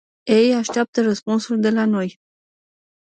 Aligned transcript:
Ei 0.31 0.55
așteaptă 0.55 1.01
răspunsuri 1.01 1.59
de 1.61 1.69
la 1.69 1.85
noi. 1.85 2.17